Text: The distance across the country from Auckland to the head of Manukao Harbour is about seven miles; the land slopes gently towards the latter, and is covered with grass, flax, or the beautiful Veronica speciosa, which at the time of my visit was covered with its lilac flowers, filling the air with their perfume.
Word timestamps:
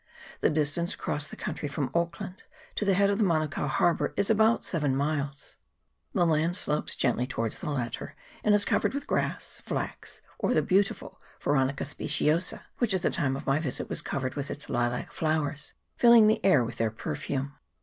The 0.39 0.49
distance 0.49 0.95
across 0.95 1.27
the 1.27 1.35
country 1.35 1.67
from 1.69 1.91
Auckland 1.93 2.41
to 2.73 2.85
the 2.85 2.95
head 2.95 3.11
of 3.11 3.19
Manukao 3.19 3.67
Harbour 3.67 4.15
is 4.17 4.31
about 4.31 4.65
seven 4.65 4.95
miles; 4.95 5.57
the 6.13 6.25
land 6.25 6.57
slopes 6.57 6.95
gently 6.95 7.27
towards 7.27 7.59
the 7.59 7.69
latter, 7.69 8.15
and 8.43 8.55
is 8.55 8.65
covered 8.65 8.95
with 8.95 9.05
grass, 9.05 9.61
flax, 9.63 10.23
or 10.39 10.55
the 10.55 10.63
beautiful 10.63 11.21
Veronica 11.39 11.85
speciosa, 11.85 12.63
which 12.79 12.95
at 12.95 13.03
the 13.03 13.11
time 13.11 13.35
of 13.35 13.45
my 13.45 13.59
visit 13.59 13.89
was 13.89 14.01
covered 14.01 14.33
with 14.33 14.49
its 14.49 14.71
lilac 14.71 15.11
flowers, 15.11 15.73
filling 15.97 16.25
the 16.25 16.43
air 16.43 16.63
with 16.65 16.77
their 16.77 16.89
perfume. 16.89 17.53